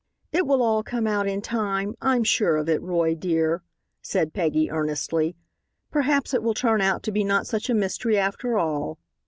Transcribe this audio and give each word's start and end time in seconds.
"It 0.31 0.47
will 0.47 0.63
all 0.63 0.81
come 0.81 1.05
out 1.05 1.27
in 1.27 1.43
time. 1.43 1.93
I'm 2.01 2.23
sure 2.23 2.55
of 2.57 2.67
it, 2.67 2.81
Roy, 2.81 3.13
dear," 3.13 3.61
said 4.01 4.33
Peggy, 4.33 4.67
earnestly. 4.71 5.35
"Perhaps 5.91 6.33
it 6.33 6.41
will 6.41 6.55
turn 6.55 6.81
out 6.81 7.03
to 7.03 7.11
be 7.11 7.23
not 7.23 7.45
such 7.45 7.69
a 7.69 7.75
mystery 7.75 8.17
after 8.17 8.57
all." 8.57 8.97